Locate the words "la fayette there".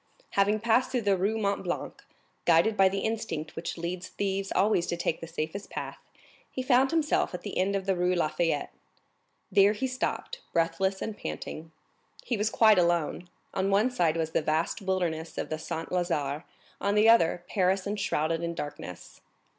8.15-9.73